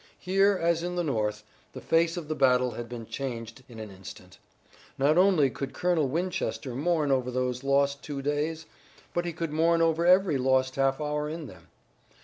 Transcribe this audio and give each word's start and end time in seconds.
Here, 0.17 0.57
as 0.59 0.81
in 0.81 0.95
the 0.95 1.03
north, 1.03 1.43
the 1.73 1.79
face 1.79 2.17
of 2.17 2.27
the 2.27 2.33
battle 2.33 2.71
had 2.71 2.89
been 2.89 3.05
changed 3.05 3.63
in 3.69 3.77
an 3.77 3.91
instant. 3.91 4.39
Not 4.97 5.15
only 5.15 5.51
could 5.51 5.75
Colonel 5.75 6.07
Winchester 6.07 6.73
mourn 6.73 7.11
over 7.11 7.29
those 7.29 7.63
lost 7.63 8.01
two 8.01 8.23
days, 8.23 8.65
but 9.13 9.25
he 9.25 9.31
could 9.31 9.51
mourn 9.51 9.79
over 9.79 10.03
every 10.03 10.39
lost 10.39 10.75
half 10.75 10.99
hour 10.99 11.29
in 11.29 11.45
them. 11.45 11.67